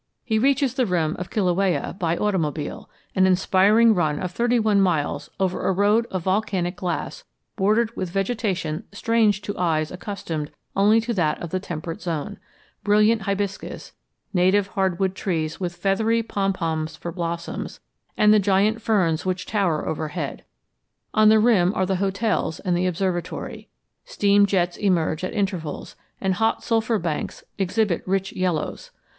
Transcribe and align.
He 0.25 0.39
reaches 0.39 0.73
the 0.73 0.87
rim 0.87 1.15
of 1.19 1.29
Kilauea 1.29 1.95
by 1.99 2.17
automobile, 2.17 2.89
an 3.13 3.27
inspiring 3.27 3.93
run 3.93 4.19
of 4.19 4.31
thirty 4.31 4.57
one 4.57 4.81
miles 4.81 5.29
over 5.39 5.67
a 5.67 5.71
road 5.71 6.07
of 6.09 6.23
volcanic 6.23 6.75
glass, 6.75 7.23
bordered 7.55 7.95
with 7.95 8.09
vegetation 8.09 8.85
strange 8.91 9.43
to 9.43 9.55
eyes 9.59 9.91
accustomed 9.91 10.49
only 10.75 11.01
to 11.01 11.13
that 11.13 11.39
of 11.39 11.51
the 11.51 11.59
temperate 11.59 12.01
zone 12.01 12.39
brilliant 12.83 13.27
hibiscus, 13.27 13.91
native 14.33 14.69
hardwood 14.69 15.13
trees 15.13 15.59
with 15.59 15.75
feathery 15.75 16.23
pompons 16.23 16.95
for 16.95 17.11
blossoms, 17.11 17.79
and 18.17 18.33
the 18.33 18.39
giant 18.39 18.81
ferns 18.81 19.23
which 19.23 19.45
tower 19.45 19.87
overhead. 19.87 20.43
On 21.13 21.29
the 21.29 21.37
rim 21.37 21.73
are 21.75 21.85
the 21.85 21.97
hotels 21.97 22.59
and 22.61 22.75
the 22.75 22.87
observatory. 22.87 23.69
Steam 24.03 24.47
jets 24.47 24.77
emerge 24.77 25.23
at 25.23 25.33
intervals, 25.33 25.95
and 26.19 26.33
hot 26.33 26.63
sulphur 26.63 26.97
banks 26.97 27.43
exhibit 27.59 28.01
rich 28.07 28.33
yellows. 28.33 28.89